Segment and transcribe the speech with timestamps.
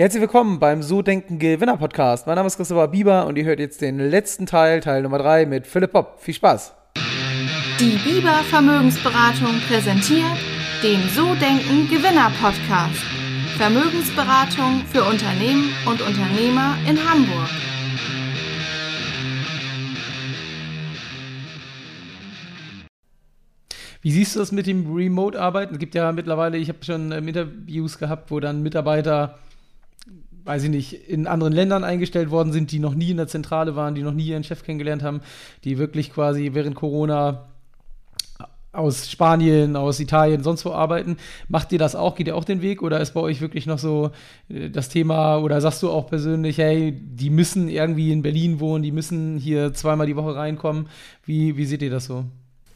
[0.00, 2.26] Herzlich willkommen beim So Denken Gewinner Podcast.
[2.26, 5.44] Mein Name ist Christopher Bieber und ihr hört jetzt den letzten Teil, Teil Nummer 3
[5.44, 6.22] mit Philipp Popp.
[6.22, 6.74] Viel Spaß!
[7.78, 10.24] Die Bieber Vermögensberatung präsentiert
[10.82, 13.02] den So Denken Gewinner Podcast.
[13.58, 17.50] Vermögensberatung für Unternehmen und Unternehmer in Hamburg.
[24.00, 25.74] Wie siehst du das mit dem Remote-Arbeiten?
[25.74, 29.38] Es gibt ja mittlerweile, ich habe schon ähm, Interviews gehabt, wo dann Mitarbeiter
[30.50, 33.76] weiß ich nicht, in anderen Ländern eingestellt worden sind, die noch nie in der Zentrale
[33.76, 35.20] waren, die noch nie ihren Chef kennengelernt haben,
[35.62, 37.44] die wirklich quasi während Corona
[38.72, 41.18] aus Spanien, aus Italien, sonst wo arbeiten.
[41.46, 42.16] Macht ihr das auch?
[42.16, 42.82] Geht ihr auch den Weg?
[42.82, 44.10] Oder ist bei euch wirklich noch so
[44.48, 48.82] äh, das Thema, oder sagst du auch persönlich, hey, die müssen irgendwie in Berlin wohnen,
[48.82, 50.88] die müssen hier zweimal die Woche reinkommen?
[51.24, 52.24] Wie, wie seht ihr das so?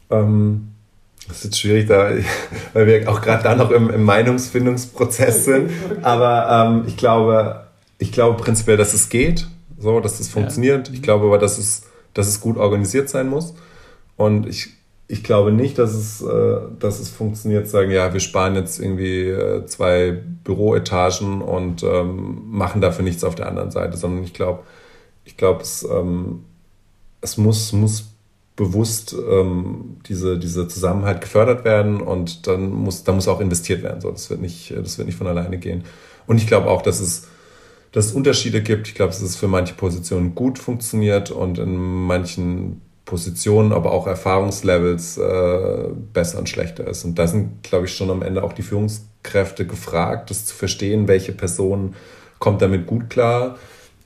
[0.09, 0.69] Ähm,
[1.27, 2.11] das ist jetzt schwierig, da,
[2.73, 5.71] weil wir auch gerade da noch im, im, Meinungsfindungsprozess sind.
[6.03, 7.64] Aber ähm, ich glaube,
[7.97, 10.87] ich glaube prinzipiell, dass es geht, so, dass es funktioniert.
[10.87, 10.93] Ja.
[10.93, 13.53] Ich glaube aber, dass es, dass es gut organisiert sein muss.
[14.17, 14.69] Und ich,
[15.07, 19.27] ich glaube nicht, dass es, äh, dass es funktioniert, sagen, ja, wir sparen jetzt irgendwie
[19.27, 20.11] äh, zwei
[20.43, 24.63] Büroetagen und ähm, machen dafür nichts auf der anderen Seite, sondern ich glaube,
[25.25, 26.43] ich glaube, es, ähm,
[27.21, 28.15] es muss, muss
[28.55, 33.99] bewusst ähm, diese, diese Zusammenhalt gefördert werden und dann muss, da muss auch investiert werden.
[33.99, 35.83] So, das wird nicht, das wird nicht von alleine gehen.
[36.25, 37.27] Und ich glaube auch, dass es,
[37.95, 38.89] dass es Unterschiede gibt.
[38.89, 45.17] Ich glaube, es für manche Positionen gut funktioniert und in manchen Positionen, aber auch Erfahrungslevels
[45.17, 47.05] äh, besser und schlechter ist.
[47.05, 51.07] Und da sind, glaube ich, schon am Ende auch die Führungskräfte gefragt, das zu verstehen,
[51.07, 51.95] welche Person
[52.37, 53.55] kommt damit gut klar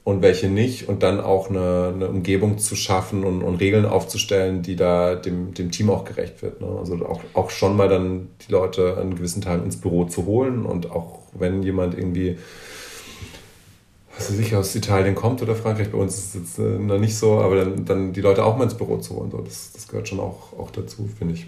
[0.04, 4.62] und welche nicht und dann auch eine, eine Umgebung zu schaffen und, und, Regeln aufzustellen,
[4.62, 6.62] die da dem, dem Team auch gerecht wird.
[6.62, 6.67] Ne?
[6.80, 10.64] Also auch, auch schon mal dann die Leute einen gewissen Teil ins Büro zu holen
[10.64, 12.38] und auch wenn jemand irgendwie
[14.20, 17.00] was weiß ich, aus Italien kommt oder Frankreich, bei uns ist es jetzt äh, noch
[17.00, 19.72] nicht so, aber dann, dann die Leute auch mal ins Büro zu holen, so, das,
[19.72, 21.48] das gehört schon auch, auch dazu, finde ich.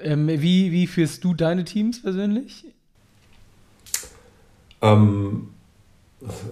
[0.00, 2.64] Ähm, wie, wie führst du deine Teams persönlich?
[4.82, 5.50] Ähm,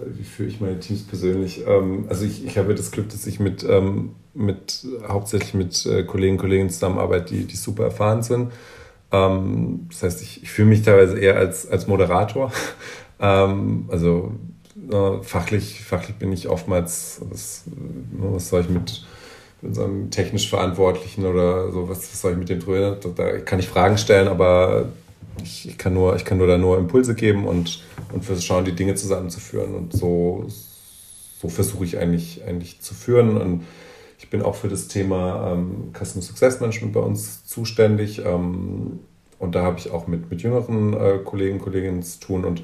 [0.05, 1.65] wie führe ich meine Teams persönlich?
[1.67, 6.03] Ähm, also ich, ich habe das Glück, dass ich mit, ähm, mit hauptsächlich mit äh,
[6.03, 8.53] Kollegen und Kollegen zusammenarbeite, die, die super erfahren sind.
[9.11, 12.53] Ähm, das heißt, ich, ich fühle mich teilweise eher als, als Moderator.
[13.21, 14.31] Ähm, also
[14.91, 17.63] äh, fachlich, fachlich bin ich oftmals, was,
[18.11, 19.05] was soll ich mit,
[19.61, 22.97] mit einem technisch Verantwortlichen oder so, was, was soll ich mit dem drüber?
[23.15, 24.89] Da, kann ich Fragen stellen, aber
[25.43, 28.73] ich, ich, kann nur, ich kann nur da nur Impulse geben und, und schauen, die
[28.75, 29.75] Dinge zusammenzuführen.
[29.75, 30.45] Und so,
[31.41, 33.37] so versuche ich eigentlich, eigentlich zu führen.
[33.37, 33.65] Und
[34.17, 38.19] ich bin auch für das Thema ähm, Customer Success Management bei uns zuständig.
[38.25, 38.99] Ähm,
[39.37, 42.45] und da habe ich auch mit, mit jüngeren äh, Kollegen Kolleginnen zu tun.
[42.45, 42.61] Und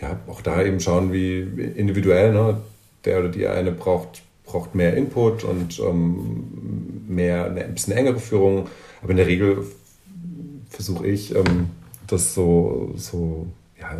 [0.00, 2.58] ja, auch da eben schauen, wie individuell, ne,
[3.04, 8.18] der oder die eine braucht, braucht mehr Input und ähm, mehr, eine, ein bisschen engere
[8.18, 8.66] Führung.
[9.02, 9.64] Aber in der Regel
[10.68, 11.70] versuche ich, ähm,
[12.06, 13.46] das so, so
[13.80, 13.96] ja,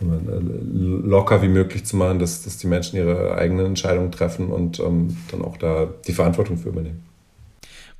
[0.00, 5.16] locker wie möglich zu machen, dass, dass die Menschen ihre eigenen Entscheidungen treffen und ähm,
[5.30, 7.04] dann auch da die Verantwortung für übernehmen.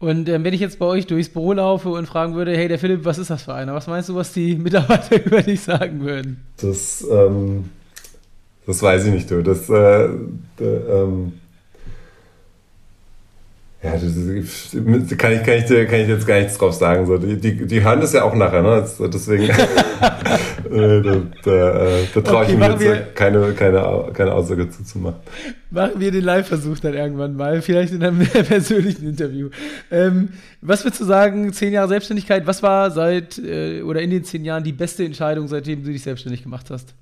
[0.00, 2.78] Und ähm, wenn ich jetzt bei euch durchs Büro laufe und fragen würde, hey, der
[2.78, 3.74] Philipp, was ist das für einer?
[3.74, 6.44] Was meinst du, was die Mitarbeiter über dich sagen würden?
[6.60, 7.70] Das, ähm,
[8.66, 9.42] das weiß ich nicht, du.
[9.42, 10.08] Das, äh,
[10.56, 11.32] da, ähm,
[13.82, 14.02] ja, das,
[15.18, 17.06] kann, ich, kann, ich, kann ich jetzt gar nichts drauf sagen.
[17.06, 18.88] So, die, die, die hören das ja auch nachher, ne?
[19.12, 19.44] Deswegen
[20.68, 24.84] da, da, äh, da traue okay, ich mir jetzt wir, keine, keine, keine Aussage zu,
[24.84, 25.16] zu machen.
[25.70, 29.50] Machen wir den Live-Versuch dann irgendwann mal, vielleicht in einem persönlichen Interview.
[29.90, 30.30] Ähm,
[30.60, 34.44] was würdest du sagen, zehn Jahre Selbstständigkeit, was war seit äh, oder in den zehn
[34.44, 36.94] Jahren die beste Entscheidung, seitdem du dich selbstständig gemacht hast?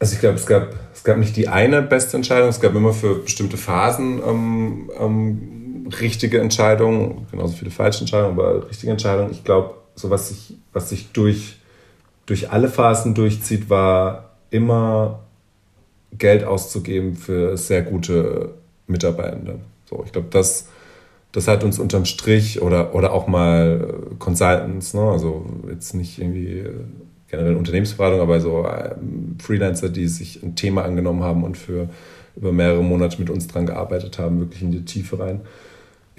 [0.00, 2.94] Also ich glaube, es gab, es gab nicht die eine beste Entscheidung, es gab immer
[2.94, 5.59] für bestimmte Phasen ähm, ähm,
[6.00, 9.30] richtige Entscheidungen, genauso viele falsche Entscheidungen, aber richtige Entscheidungen.
[9.32, 11.58] Ich glaube, so was sich, was sich durch,
[12.26, 15.20] durch alle Phasen durchzieht, war immer
[16.16, 18.54] Geld auszugeben für sehr gute
[18.86, 19.60] Mitarbeitende.
[19.88, 20.68] So, ich glaube, das,
[21.32, 25.02] das hat uns unterm Strich oder, oder auch mal Consultants, ne?
[25.02, 26.64] also jetzt nicht irgendwie
[27.28, 31.88] generell Unternehmensberatung, aber so ähm, Freelancer, die sich ein Thema angenommen haben und für
[32.36, 35.40] über mehrere Monate mit uns dran gearbeitet haben, wirklich in die Tiefe rein.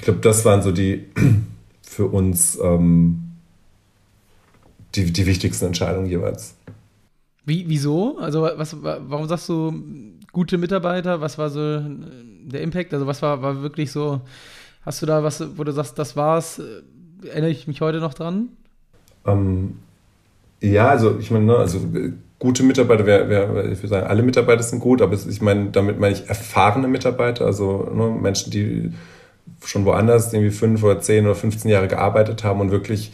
[0.01, 1.05] Ich glaube, das waren so die
[1.83, 3.21] für uns ähm,
[4.95, 6.55] die, die wichtigsten Entscheidungen jeweils.
[7.45, 8.17] Wie, wieso?
[8.17, 9.71] Also was, warum sagst du
[10.31, 11.21] gute Mitarbeiter?
[11.21, 12.95] Was war so der Impact?
[12.95, 14.21] Also was war, war wirklich so,
[14.83, 16.59] hast du da was, wo du sagst, das war's,
[17.23, 18.49] erinnere ich mich heute noch dran?
[19.27, 19.77] Ähm,
[20.61, 21.79] ja, also ich meine, ne, also
[22.39, 25.99] gute Mitarbeiter, wer, wer, ich würde sagen, alle Mitarbeiter sind gut, aber ich meine, damit
[25.99, 28.91] meine ich erfahrene Mitarbeiter, also ne, Menschen, die
[29.63, 33.11] schon woanders irgendwie fünf oder zehn oder 15 Jahre gearbeitet haben und wirklich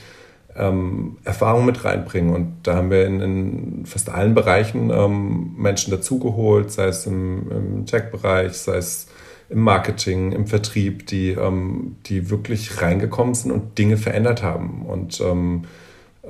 [0.56, 2.34] ähm, Erfahrung mit reinbringen.
[2.34, 7.52] Und da haben wir in, in fast allen Bereichen ähm, Menschen dazugeholt, sei es im,
[7.52, 9.08] im Tech-Bereich, sei es
[9.50, 14.86] im Marketing, im Vertrieb, die, ähm, die wirklich reingekommen sind und Dinge verändert haben.
[14.86, 15.64] Und ähm,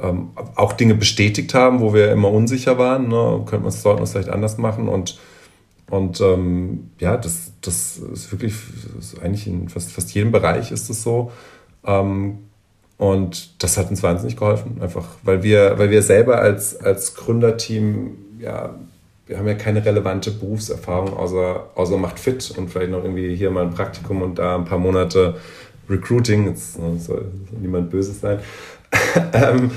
[0.01, 3.07] ähm, auch Dinge bestätigt haben, wo wir immer unsicher waren.
[3.07, 3.42] Ne?
[3.45, 5.19] Könnte man es, sollten wir es vielleicht anders machen und
[5.89, 8.54] und ähm, ja, das, das ist wirklich,
[8.95, 11.31] das ist eigentlich in fast, fast jedem Bereich ist es so.
[11.86, 12.39] Ähm,
[12.98, 18.18] und das hat uns wahnsinnig geholfen, einfach, weil wir, weil wir selber als, als Gründerteam,
[18.39, 18.75] ja,
[19.28, 23.51] wir haben ja keine relevante Berufserfahrung, außer, außer macht fit und vielleicht noch irgendwie hier
[23.51, 25.36] mal ein Praktikum und da ein paar Monate
[25.90, 26.48] Recruiting.
[26.48, 27.25] Jetzt ne, soll
[27.60, 28.40] niemand Böses sein.
[29.33, 29.72] ähm,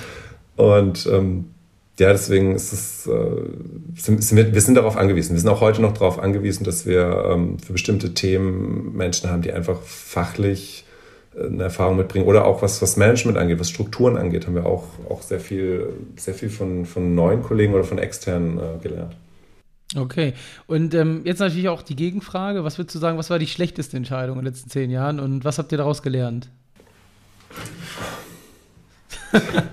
[0.57, 1.51] und ähm,
[2.01, 3.13] ja, deswegen ist es, äh,
[3.97, 5.35] sind, wir, wir, sind darauf angewiesen.
[5.35, 9.43] Wir sind auch heute noch darauf angewiesen, dass wir ähm, für bestimmte Themen Menschen haben,
[9.43, 10.85] die einfach fachlich
[11.35, 12.27] äh, eine Erfahrung mitbringen.
[12.27, 15.91] Oder auch was, was Management angeht, was Strukturen angeht, haben wir auch, auch sehr viel,
[16.17, 19.15] sehr viel von, von neuen Kollegen oder von externen äh, gelernt.
[19.97, 20.35] Okay,
[20.67, 22.65] und ähm, jetzt natürlich auch die Gegenfrage.
[22.65, 25.45] Was würdest du sagen, was war die schlechteste Entscheidung in den letzten zehn Jahren und
[25.45, 26.49] was habt ihr daraus gelernt?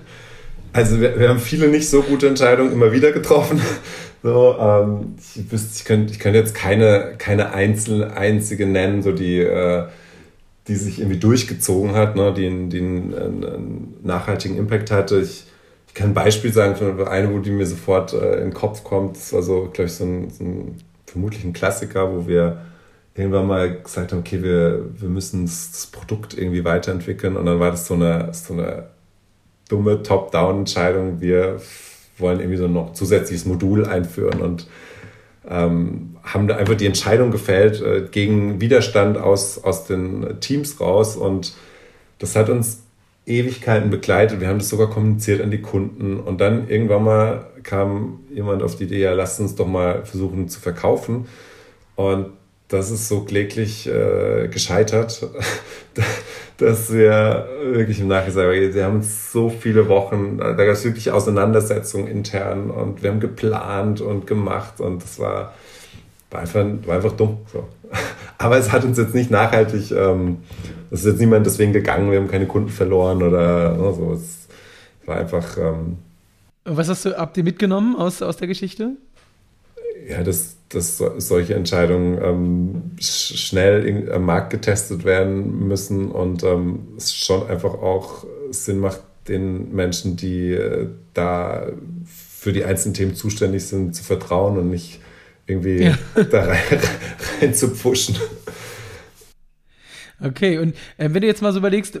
[0.78, 3.60] Also wir, wir, haben viele nicht so gute Entscheidungen immer wieder getroffen.
[4.20, 9.12] So, ähm, ich, wüsste, ich, könnte, ich könnte jetzt keine, keine einzel, einzige nennen, so
[9.12, 9.84] die, äh,
[10.66, 15.20] die sich irgendwie durchgezogen hat, ne, die, die einen, einen nachhaltigen Impact hatte.
[15.20, 15.46] Ich,
[15.86, 19.14] ich kann ein Beispiel sagen für eine, die mir sofort äh, in den Kopf kommt.
[19.14, 20.76] Das war so, glaube ich, so ein, so ein
[21.06, 22.62] vermutlich ein Klassiker, wo wir
[23.14, 27.36] irgendwann mal gesagt haben, okay, wir, wir müssen das, das Produkt irgendwie weiterentwickeln.
[27.36, 28.88] Und dann war das so eine, so eine
[29.68, 31.20] dumme Top-Down-Entscheidung.
[31.20, 31.60] Wir
[32.18, 34.66] wollen irgendwie so noch zusätzliches Modul einführen und
[35.48, 41.16] ähm, haben da einfach die Entscheidung gefällt äh, gegen Widerstand aus, aus den Teams raus
[41.16, 41.54] und
[42.18, 42.82] das hat uns
[43.26, 44.40] Ewigkeiten begleitet.
[44.40, 48.76] Wir haben das sogar kommuniziert an die Kunden und dann irgendwann mal kam jemand auf
[48.76, 51.26] die Idee, ja, lasst uns doch mal versuchen zu verkaufen
[51.96, 52.26] und
[52.68, 55.26] das ist so kläglich äh, gescheitert,
[56.58, 60.84] dass wir wirklich im Nachhinein sagen, wir haben uns so viele Wochen, da gab es
[60.84, 65.54] wirklich Auseinandersetzungen intern und wir haben geplant und gemacht und das war,
[66.30, 67.38] war, einfach, war einfach dumm.
[67.52, 67.68] So.
[68.38, 70.38] Aber es hat uns jetzt nicht nachhaltig, ähm,
[70.90, 74.12] es ist jetzt niemand deswegen gegangen, wir haben keine Kunden verloren oder ne, so.
[74.12, 74.48] Es
[75.06, 75.56] war einfach.
[75.56, 75.98] Ähm,
[76.64, 78.96] Was hast du, habt ihr mitgenommen aus, aus der Geschichte?
[80.08, 87.14] Ja, das, dass solche Entscheidungen ähm, schnell am Markt getestet werden müssen und ähm, es
[87.14, 91.68] schon einfach auch Sinn macht, den Menschen, die äh, da
[92.06, 95.00] für die einzelnen Themen zuständig sind, zu vertrauen und nicht
[95.46, 95.98] irgendwie ja.
[96.30, 96.58] da rein,
[97.40, 98.16] rein zu pushen.
[100.20, 102.00] Okay, und äh, wenn du jetzt mal so überlegst,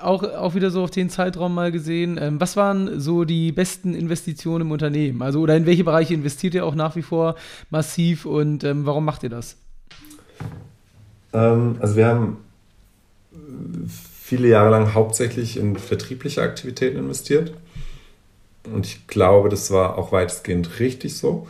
[0.00, 3.94] auch, auch wieder so auf den Zeitraum mal gesehen, ähm, was waren so die besten
[3.94, 5.20] Investitionen im Unternehmen?
[5.20, 7.34] Also, oder in welche Bereiche investiert ihr auch nach wie vor
[7.68, 9.56] massiv und ähm, warum macht ihr das?
[11.34, 12.38] Ähm, also, wir haben
[14.18, 17.52] viele Jahre lang hauptsächlich in vertriebliche Aktivitäten investiert.
[18.64, 21.46] Und ich glaube, das war auch weitestgehend richtig so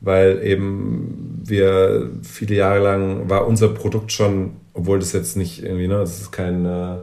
[0.00, 5.88] weil eben wir viele Jahre lang war unser Produkt schon, obwohl das jetzt nicht irgendwie,
[5.88, 6.98] ne, das ist kein, äh,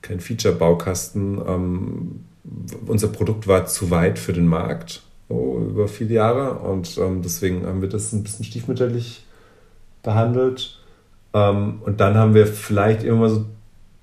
[0.00, 2.24] kein Feature-Baukasten, ähm,
[2.86, 7.66] unser Produkt war zu weit für den Markt so, über viele Jahre und ähm, deswegen
[7.66, 9.24] haben wir das ein bisschen stiefmütterlich
[10.02, 10.78] behandelt.
[11.34, 13.46] Ähm, und dann haben wir vielleicht immer so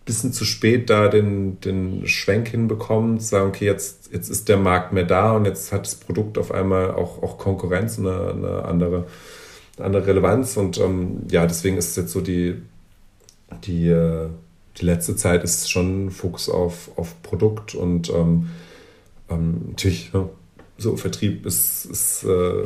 [0.10, 4.58] bisschen zu spät da den, den Schwenk hinbekommen, zu sagen, okay, jetzt, jetzt ist der
[4.58, 8.66] Markt mehr da und jetzt hat das Produkt auf einmal auch, auch Konkurrenz, eine, eine
[8.66, 9.06] andere,
[9.78, 10.58] andere Relevanz.
[10.58, 12.60] Und ähm, ja, deswegen ist es jetzt so die,
[13.64, 14.30] die, äh,
[14.78, 18.50] die letzte Zeit ist schon Fokus auf, auf Produkt und ähm,
[19.30, 20.28] ähm, natürlich, ja,
[20.78, 22.62] so Vertrieb ist, ist, äh,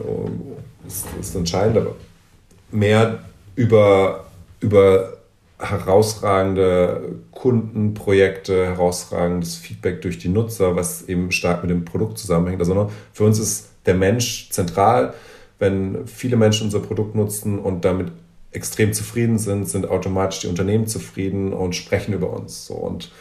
[0.87, 1.95] ist, ist entscheidend, aber
[2.71, 3.19] mehr
[3.55, 4.25] über,
[4.59, 5.17] über
[5.59, 12.59] herausragende Kundenprojekte, herausragendes Feedback durch die Nutzer, was eben stark mit dem Produkt zusammenhängt.
[12.59, 15.13] Also ne, für uns ist der Mensch zentral.
[15.59, 18.11] Wenn viele Menschen unser Produkt nutzen und damit
[18.53, 22.67] extrem zufrieden sind, sind automatisch die Unternehmen zufrieden und sprechen über uns.
[22.67, 23.11] So, und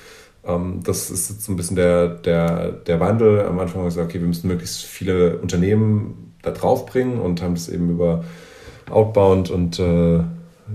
[0.47, 3.41] ähm, das ist jetzt so ein bisschen der, der, der Wandel.
[3.41, 7.41] Am Anfang haben wir gesagt, okay, wir müssen möglichst viele Unternehmen da drauf bringen und
[7.41, 8.25] haben das eben über
[8.91, 10.21] Outbound und äh,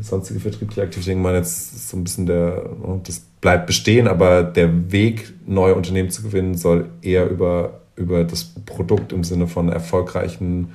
[0.02, 4.92] sonstige vertriebliche Aktivitäten waren jetzt so ein bisschen der, ne, das bleibt bestehen, aber der
[4.92, 10.74] Weg, neue Unternehmen zu gewinnen, soll eher über, über das Produkt im Sinne von erfolgreichen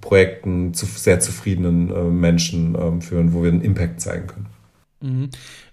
[0.00, 4.46] Projekten, zu sehr zufriedenen äh, Menschen ähm, führen, wo wir einen Impact zeigen können.
[5.00, 5.30] Mhm.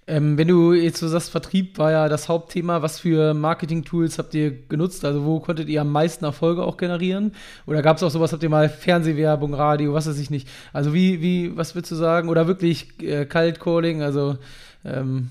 [0.08, 4.34] Ähm, wenn du jetzt so sagst, Vertrieb war ja das Hauptthema, was für Marketing-Tools habt
[4.34, 5.06] ihr genutzt?
[5.06, 7.34] Also wo konntet ihr am meisten Erfolge auch generieren?
[7.66, 10.50] Oder gab es auch sowas, habt ihr mal Fernsehwerbung, Radio, was weiß ich nicht?
[10.74, 12.28] Also wie, wie, was würdest du sagen?
[12.30, 14.38] Oder wirklich äh, Cold Calling, also
[14.84, 15.30] ähm,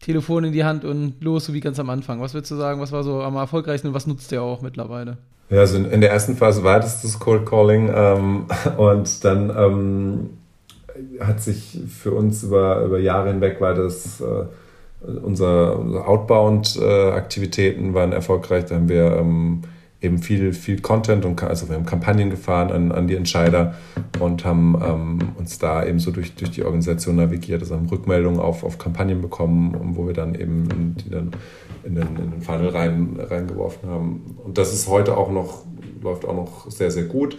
[0.00, 2.20] Telefon in die Hand und los, so wie ganz am Anfang.
[2.20, 5.16] Was würdest du sagen, was war so am erfolgreichsten und was nutzt ihr auch mittlerweile?
[5.48, 10.30] Ja, also in, der ersten Phase war das das Cold Calling ähm, und dann ähm,
[11.20, 14.44] hat sich für uns über, über Jahre hinweg war das äh,
[15.06, 18.64] unser, unser Outbound-Aktivitäten äh, waren erfolgreich.
[18.64, 19.62] Da haben wir ähm,
[20.00, 23.74] eben viel, viel Content und also wir haben Kampagnen gefahren an, an die Entscheider
[24.20, 28.40] und haben ähm, uns da eben so durch, durch die Organisation navigiert, also haben Rückmeldungen
[28.40, 31.32] auf, auf Kampagnen bekommen, wo wir dann eben die dann
[31.86, 34.38] in den, in den Funnel rein, reingeworfen haben.
[34.44, 35.64] Und das ist heute auch noch,
[36.02, 37.38] läuft auch noch sehr, sehr gut.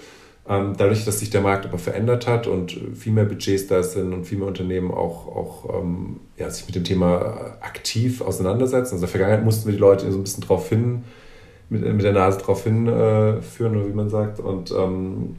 [0.50, 4.14] Ähm, dadurch, dass sich der Markt aber verändert hat und viel mehr Budgets da sind
[4.14, 8.94] und viel mehr Unternehmen auch, auch ähm, ja, sich mit dem Thema aktiv auseinandersetzen.
[8.94, 11.04] Also in der Vergangenheit mussten wir die Leute so ein bisschen drauf hin,
[11.70, 13.42] mit, mit der Nase drauf hinführen,
[13.76, 14.40] äh, wie man sagt.
[14.40, 15.36] Und, ähm,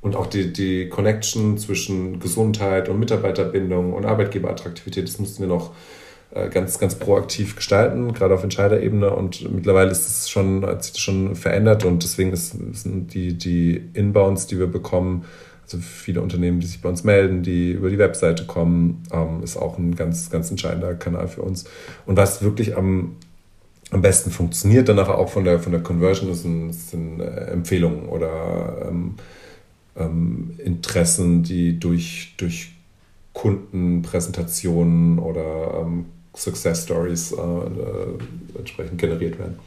[0.00, 5.72] und auch die, die Connection zwischen Gesundheit und Mitarbeiterbindung und Arbeitgeberattraktivität, das mussten wir noch
[6.50, 9.10] ganz, ganz proaktiv gestalten, gerade auf Entscheiderebene.
[9.10, 13.36] Und mittlerweile ist es schon, hat sich das schon verändert und deswegen ist, sind die,
[13.36, 15.24] die Inbounds, die wir bekommen,
[15.64, 19.56] also viele Unternehmen, die sich bei uns melden, die über die Webseite kommen, ähm, ist
[19.56, 21.64] auch ein ganz, ganz entscheidender Kanal für uns.
[22.06, 23.16] Und was wirklich am,
[23.90, 28.86] am besten funktioniert, dann auch von der, von der Conversion, sind, sind äh, Empfehlungen oder
[28.88, 29.14] ähm,
[29.96, 32.72] ähm, Interessen, die durch, durch
[33.32, 38.18] Kundenpräsentationen oder ähm, Success Stories äh, äh,
[38.58, 39.58] entsprechend generiert werden.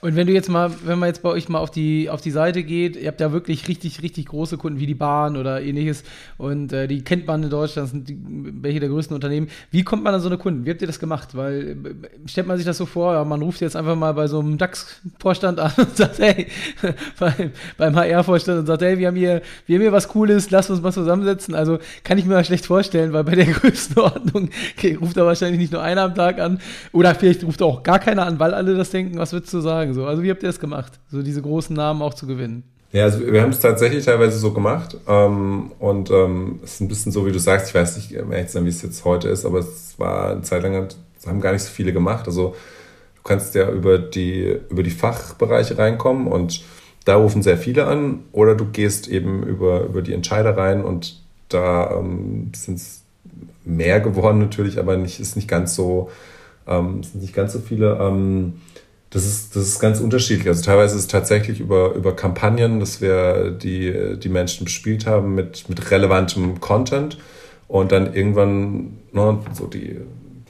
[0.00, 2.30] Und wenn du jetzt mal, wenn man jetzt bei euch mal auf die, auf die
[2.30, 6.04] Seite geht, ihr habt ja wirklich richtig, richtig große Kunden wie die Bahn oder ähnliches
[6.36, 8.16] und äh, die kennt man in Deutschland, sind die,
[8.62, 9.48] welche der größten Unternehmen.
[9.72, 10.64] Wie kommt man an so eine Kunden?
[10.64, 11.34] Wie habt ihr das gemacht?
[11.34, 14.28] Weil äh, stellt man sich das so vor, ja, man ruft jetzt einfach mal bei
[14.28, 16.46] so einem DAX-Vorstand an und sagt, hey,
[17.18, 20.70] beim, beim HR-Vorstand und sagt, hey, wir haben hier, wir haben hier was Cooles, lass
[20.70, 21.56] uns mal zusammensetzen.
[21.56, 25.58] Also kann ich mir mal schlecht vorstellen, weil bei der Größenordnung okay, ruft da wahrscheinlich
[25.58, 26.60] nicht nur einer am Tag an
[26.92, 29.87] oder vielleicht ruft auch gar keiner an, weil alle das denken, was würdest du sagen?
[29.94, 30.04] Sagen.
[30.04, 30.08] So.
[30.08, 32.64] Also wie habt ihr das gemacht, so diese großen Namen auch zu gewinnen?
[32.90, 34.96] Ja, also wir haben es tatsächlich teilweise so gemacht.
[35.06, 38.68] Ähm, und ähm, es ist ein bisschen so, wie du sagst, ich weiß nicht, wie
[38.68, 40.88] es jetzt heute ist, aber es war eine Zeit lang,
[41.26, 42.26] haben gar nicht so viele gemacht.
[42.26, 42.54] Also
[43.16, 46.62] du kannst ja über die, über die Fachbereiche reinkommen und
[47.04, 48.20] da rufen sehr viele an.
[48.32, 53.02] Oder du gehst eben über, über die Entscheider rein und da ähm, sind es
[53.64, 56.10] mehr geworden natürlich, aber nicht, ist nicht ganz so,
[56.66, 57.98] ähm, sind nicht ganz so viele.
[58.00, 58.54] Ähm,
[59.10, 60.48] das ist, das ist ganz unterschiedlich.
[60.48, 65.34] Also teilweise ist es tatsächlich über, über Kampagnen, dass wir die, die Menschen bespielt haben
[65.34, 67.18] mit, mit relevantem Content
[67.68, 69.96] und dann irgendwann ne, so die,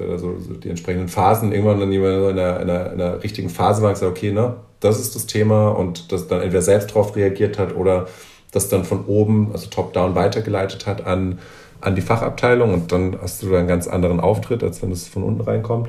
[0.00, 3.82] also die entsprechenden Phasen, irgendwann dann jemand in einer, in einer, in einer richtigen Phase
[3.82, 7.14] war und gesagt, okay, ne, das ist das Thema und das dann entweder selbst darauf
[7.14, 8.06] reagiert hat oder
[8.50, 11.38] das dann von oben, also top-down weitergeleitet hat an,
[11.80, 15.06] an die Fachabteilung und dann hast du da einen ganz anderen Auftritt, als wenn es
[15.06, 15.88] von unten reinkommt.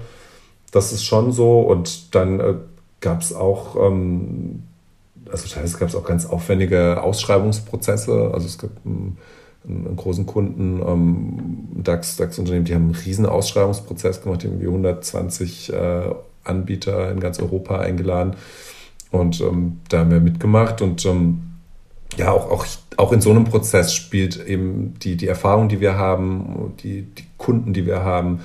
[0.72, 1.62] Das ist schon so.
[1.62, 2.54] Und dann äh,
[3.02, 4.64] gab es auch, ähm,
[5.32, 8.32] also teilweise gab es auch ganz aufwendige Ausschreibungsprozesse.
[8.34, 9.18] Also es gab einen,
[9.68, 16.14] einen großen Kunden, ähm, DAX, DAX-Unternehmen, die haben einen riesen Ausschreibungsprozess gemacht, irgendwie 120 äh,
[16.44, 18.36] Anbieter in ganz Europa eingeladen.
[19.12, 21.42] Und ähm, da haben wir mitgemacht und ähm,
[22.18, 22.66] ja, auch, auch,
[22.98, 27.26] auch in so einem Prozess spielt eben die, die Erfahrung, die wir haben, die, die
[27.38, 28.42] Kunden, die wir haben,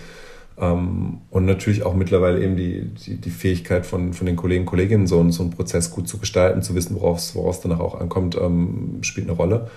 [0.57, 5.09] und natürlich auch mittlerweile eben die, die, die, Fähigkeit von, von den Kollegen und Kolleginnen,
[5.09, 8.99] so, so einen Prozess gut zu gestalten, zu wissen, worauf es danach auch ankommt, ähm,
[9.03, 9.69] spielt eine Rolle.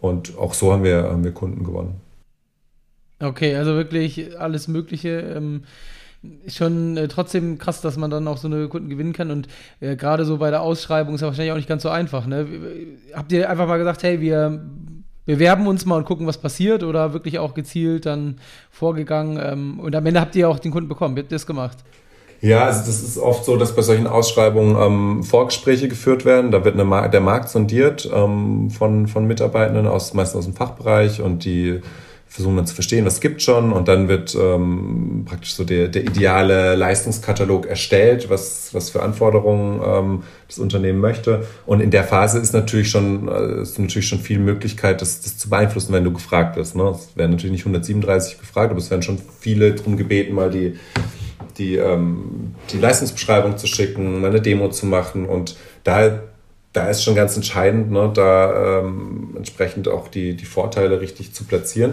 [0.00, 2.00] Und auch so haben wir, haben wir Kunden gewonnen.
[3.20, 5.20] Okay, also wirklich alles Mögliche.
[5.20, 5.64] Ähm,
[6.48, 9.30] schon äh, trotzdem krass, dass man dann auch so eine Kunden gewinnen kann.
[9.30, 9.48] Und
[9.80, 12.26] äh, gerade so bei der Ausschreibung ist ja wahrscheinlich auch nicht ganz so einfach.
[12.26, 12.46] Ne?
[13.12, 14.64] Habt ihr einfach mal gesagt, hey, wir
[15.26, 18.38] bewerben uns mal und gucken, was passiert oder wirklich auch gezielt dann
[18.70, 21.16] vorgegangen ähm, und am Ende habt ihr auch den Kunden bekommen.
[21.16, 21.78] Wie habt ihr das gemacht?
[22.40, 26.50] Ja, also das ist oft so, dass bei solchen Ausschreibungen ähm, Vorgespräche geführt werden.
[26.50, 31.22] Da wird Mar der Markt sondiert ähm, von, von Mitarbeitenden, aus, meistens aus dem Fachbereich
[31.22, 31.80] und die
[32.32, 36.04] versuchen dann zu verstehen, was gibt schon und dann wird ähm, praktisch so der, der
[36.04, 41.46] ideale Leistungskatalog erstellt, was, was für Anforderungen ähm, das Unternehmen möchte.
[41.66, 45.36] Und in der Phase ist natürlich schon, äh, ist natürlich schon viel Möglichkeit, das, das
[45.36, 46.74] zu beeinflussen, wenn du gefragt wirst.
[46.74, 46.84] Ne?
[46.84, 50.78] Es werden natürlich nicht 137 gefragt, aber es werden schon viele darum gebeten, mal die,
[51.58, 56.22] die, ähm, die Leistungsbeschreibung zu schicken, mal eine Demo zu machen und da
[56.72, 61.44] da ist schon ganz entscheidend, ne, da ähm, entsprechend auch die, die Vorteile richtig zu
[61.44, 61.92] platzieren.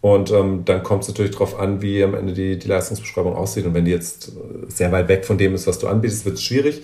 [0.00, 3.66] Und ähm, dann kommt es natürlich darauf an, wie am Ende die, die Leistungsbeschreibung aussieht.
[3.66, 4.32] Und wenn die jetzt
[4.68, 6.82] sehr weit weg von dem ist, was du anbietest, wird es schwierig.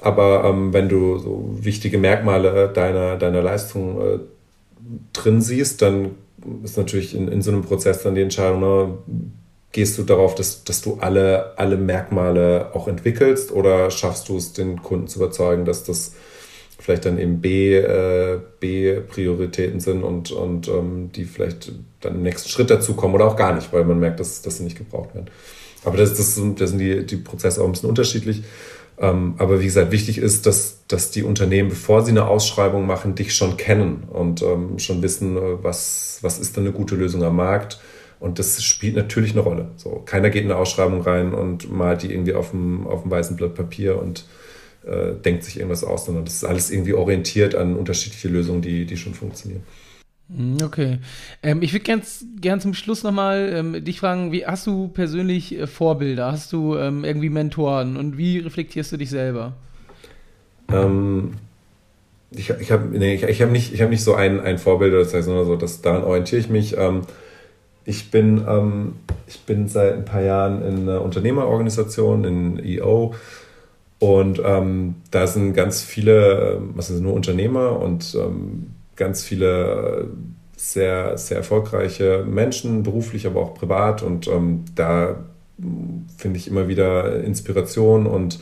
[0.00, 4.18] Aber ähm, wenn du so wichtige Merkmale deiner, deiner Leistung äh,
[5.12, 6.12] drin siehst, dann
[6.62, 8.98] ist natürlich in, in so einem Prozess dann die Entscheidung, ne,
[9.72, 14.52] gehst du darauf, dass, dass du alle, alle Merkmale auch entwickelst oder schaffst du es,
[14.52, 16.12] den Kunden zu überzeugen, dass das
[16.78, 22.48] vielleicht dann eben B, äh, B-Prioritäten sind und, und ähm, die vielleicht dann im nächsten
[22.48, 25.14] Schritt dazu kommen oder auch gar nicht, weil man merkt, dass, dass sie nicht gebraucht
[25.14, 25.30] werden.
[25.84, 28.42] Aber das, das, sind, das sind die, die Prozesse auch ein bisschen unterschiedlich.
[28.98, 33.14] Ähm, aber wie gesagt, wichtig ist, dass, dass die Unternehmen, bevor sie eine Ausschreibung machen,
[33.14, 37.22] dich schon kennen und ähm, schon wissen, äh, was, was ist denn eine gute Lösung
[37.22, 37.80] am Markt.
[38.20, 39.70] Und das spielt natürlich eine Rolle.
[39.76, 43.10] So, keiner geht in eine Ausschreibung rein und malt die irgendwie auf dem, auf dem
[43.10, 44.26] weißen Blatt Papier und
[44.84, 48.84] äh, denkt sich irgendwas aus, sondern das ist alles irgendwie orientiert an unterschiedliche Lösungen, die,
[48.84, 49.62] die schon funktionieren.
[50.34, 50.98] Hm, okay.
[51.42, 55.58] Ähm, ich würde ganz gern zum Schluss nochmal ähm, dich fragen, wie hast du persönlich
[55.58, 56.30] äh, Vorbilder?
[56.30, 59.54] Hast du ähm, irgendwie Mentoren und wie reflektierst du dich selber?
[60.70, 61.34] Ähm,
[62.30, 65.14] ich ich habe nee, ich, ich hab nicht, hab nicht so ein, ein Vorbild, das
[65.14, 66.76] heißt, sondern so, dass, daran orientiere ich mich.
[66.76, 67.02] Ähm,
[67.90, 68.94] ich bin, ähm,
[69.26, 73.14] ich bin seit ein paar Jahren in einer Unternehmerorganisation, in EO,
[74.00, 80.08] und ähm, da sind ganz viele, ähm, was sind nur Unternehmer und ähm, ganz viele
[80.56, 84.02] sehr, sehr erfolgreiche Menschen, beruflich, aber auch privat.
[84.02, 85.16] Und ähm, da
[86.16, 88.40] finde ich immer wieder Inspiration und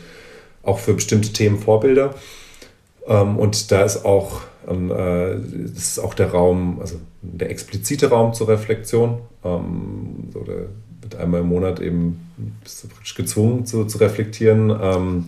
[0.62, 2.14] auch für bestimmte Themen Vorbilder.
[3.08, 5.36] Ähm, und da ist auch, ähm, äh,
[5.74, 9.18] das ist auch der Raum, also der explizite Raum zur Reflexion.
[9.44, 10.66] Ähm, so der
[11.00, 12.20] wird einmal im Monat eben
[12.62, 14.70] bist du praktisch gezwungen zu, zu reflektieren.
[14.80, 15.26] Ähm,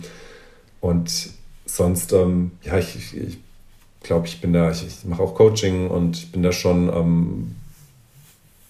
[0.79, 1.29] und
[1.65, 3.39] sonst, ähm, ja, ich, ich, ich
[4.03, 7.55] glaube, ich bin da, ich, ich mache auch Coaching und ich bin da schon, ähm,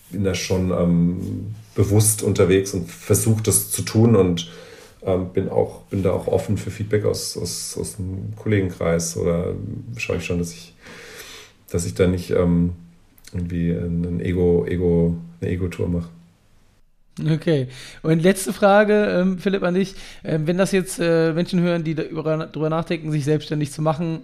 [0.09, 4.51] bin da schon ähm, bewusst unterwegs und versuche das zu tun und
[5.03, 9.55] ähm, bin, auch, bin da auch offen für Feedback aus, aus, aus dem Kollegenkreis oder
[9.97, 10.73] schaue ich schon, dass ich,
[11.69, 12.73] dass ich da nicht ähm,
[13.33, 16.09] irgendwie ein Ego, Ego, eine Ego-Tour mache.
[17.19, 17.67] Okay.
[18.01, 19.95] Und letzte Frage, ähm, Philipp, an dich.
[20.23, 24.21] Ähm, wenn das jetzt äh, Menschen hören, die darüber nachdenken, sich selbstständig zu machen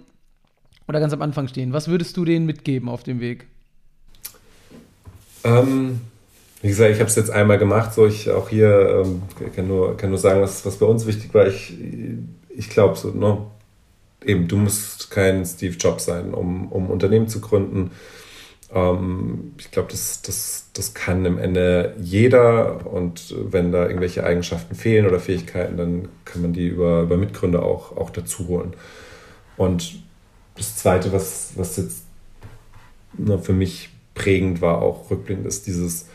[0.86, 3.46] oder ganz am Anfang stehen, was würdest du denen mitgeben auf dem Weg?
[5.44, 6.00] Ähm,
[6.60, 9.22] wie gesagt, ich habe es jetzt einmal gemacht, so ich auch hier ähm,
[9.54, 11.46] kann, nur, kann nur sagen, was, was bei uns wichtig war.
[11.46, 11.76] Ich,
[12.48, 13.38] ich glaube, so, ne,
[14.24, 17.92] eben, du musst kein Steve Jobs sein, um, um Unternehmen zu gründen
[18.72, 24.74] ähm, ich glaube, das, das, das kann im Ende jeder und wenn da irgendwelche Eigenschaften
[24.74, 28.74] fehlen oder Fähigkeiten, dann kann man die über, über Mitgründer auch, auch dazu holen.
[29.56, 30.02] Und
[30.56, 32.04] das Zweite, was, was jetzt
[33.16, 36.08] ne, für mich prägend war, auch rückblickend, ist dieses,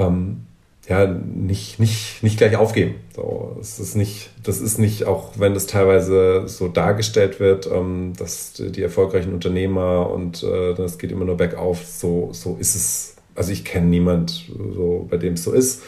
[0.00, 0.46] ähm,
[0.88, 2.96] ja, nicht, nicht, nicht gleich aufgeben.
[3.14, 8.14] So, es ist nicht, das ist nicht, auch wenn das teilweise so dargestellt wird, ähm,
[8.18, 13.16] dass die erfolgreichen Unternehmer und äh, das geht immer nur bergauf, so, so ist es.
[13.36, 15.82] Also ich kenne niemand, so, bei dem es so ist.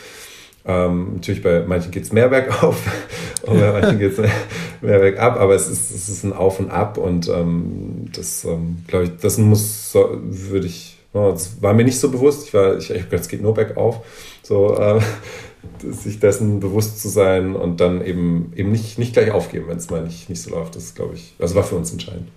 [0.65, 2.81] Ähm, natürlich bei manchen geht es mehr bergauf
[3.43, 4.31] und bei manchen geht es mehr,
[4.81, 8.85] mehr bergab, aber es ist, es ist ein Auf und Ab und ähm, das, ähm,
[8.87, 12.47] glaube ich, das muss, so, würde ich, das war mir nicht so bewusst.
[12.47, 14.05] Ich war, ich, ich es geht nur bergauf.
[14.43, 15.01] So, äh,
[15.81, 19.91] sich dessen bewusst zu sein und dann eben, eben nicht, nicht gleich aufgeben, wenn es
[19.91, 20.77] mal nicht, nicht so läuft.
[20.77, 22.29] Das glaube ich, also war für uns entscheidend.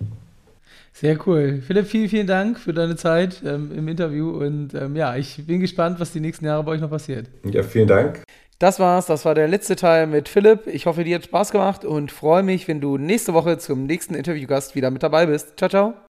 [0.92, 1.62] Sehr cool.
[1.66, 5.60] Philipp, vielen, vielen Dank für deine Zeit ähm, im Interview und ähm, ja, ich bin
[5.60, 7.26] gespannt, was die nächsten Jahre bei euch noch passiert.
[7.44, 8.22] Ja, vielen Dank.
[8.58, 10.66] Das war's, das war der letzte Teil mit Philipp.
[10.66, 14.14] Ich hoffe, dir hat Spaß gemacht und freue mich, wenn du nächste Woche zum nächsten
[14.14, 15.58] Interviewgast wieder mit dabei bist.
[15.58, 16.05] Ciao, ciao.